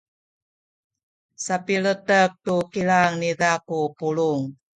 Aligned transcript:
sapiletek 1.43 2.31
tu 2.43 2.55
kilang 2.71 3.13
niza 3.21 3.51
ku 3.67 3.77
pulung. 3.97 4.41